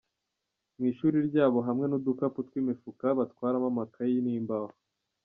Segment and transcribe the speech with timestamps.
[0.77, 4.71] Mu ishuri ryabo hamwe n’udukapu tw’imifuka batwaramo amakayi n’imbaho.